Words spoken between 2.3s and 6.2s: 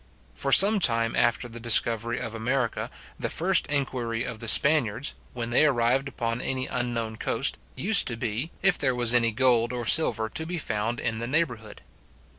America, the first inquiry of the Spaniards, when they arrived